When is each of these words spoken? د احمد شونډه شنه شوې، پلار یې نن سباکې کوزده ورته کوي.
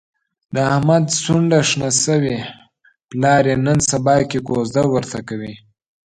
د 0.53 0.55
احمد 0.73 1.05
شونډه 1.23 1.59
شنه 1.69 1.89
شوې، 2.03 2.37
پلار 3.09 3.43
یې 3.49 3.55
نن 3.65 3.77
سباکې 3.89 4.39
کوزده 4.47 4.83
ورته 4.93 5.19
کوي. 5.27 5.53